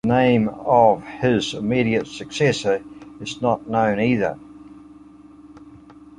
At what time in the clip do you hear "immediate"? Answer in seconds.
1.53-2.07